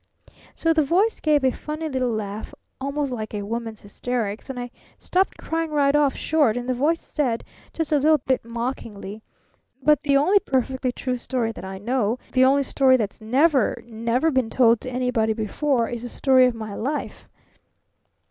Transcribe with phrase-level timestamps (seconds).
[0.55, 4.71] _'"So the Voice gave a funny little laugh almost like a woman's hysterics, and I
[4.97, 9.21] stopped crying right off short, and the Voice said, just a little bit mockingly:
[9.83, 14.31] 'But the only perfectly true story that I know the only story that's never never
[14.31, 17.27] been told to anybody before is the story of my life.'